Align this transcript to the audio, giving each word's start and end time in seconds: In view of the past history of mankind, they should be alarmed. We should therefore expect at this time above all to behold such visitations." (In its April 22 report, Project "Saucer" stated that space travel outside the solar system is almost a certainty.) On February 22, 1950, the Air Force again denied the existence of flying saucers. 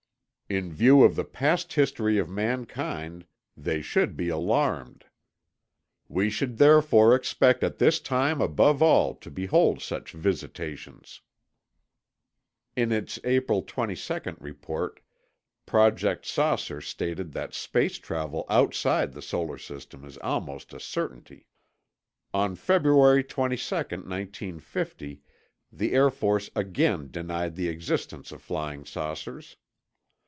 In 0.49 0.73
view 0.73 1.01
of 1.03 1.15
the 1.15 1.23
past 1.23 1.71
history 1.71 2.17
of 2.17 2.27
mankind, 2.29 3.25
they 3.55 3.81
should 3.81 4.17
be 4.17 4.27
alarmed. 4.27 5.05
We 6.09 6.29
should 6.29 6.57
therefore 6.57 7.15
expect 7.15 7.63
at 7.63 7.77
this 7.77 8.01
time 8.01 8.41
above 8.41 8.81
all 8.83 9.15
to 9.15 9.31
behold 9.31 9.81
such 9.81 10.11
visitations." 10.11 11.21
(In 12.75 12.91
its 12.91 13.17
April 13.23 13.61
22 13.61 14.35
report, 14.41 14.99
Project 15.65 16.25
"Saucer" 16.25 16.81
stated 16.81 17.31
that 17.31 17.53
space 17.53 17.97
travel 17.97 18.45
outside 18.49 19.13
the 19.13 19.21
solar 19.21 19.57
system 19.57 20.03
is 20.03 20.17
almost 20.17 20.73
a 20.73 20.81
certainty.) 20.81 21.47
On 22.33 22.57
February 22.57 23.23
22, 23.23 23.73
1950, 23.73 25.21
the 25.71 25.93
Air 25.93 26.09
Force 26.09 26.49
again 26.57 27.09
denied 27.09 27.55
the 27.55 27.69
existence 27.69 28.33
of 28.33 28.41
flying 28.41 28.83
saucers. 28.83 29.55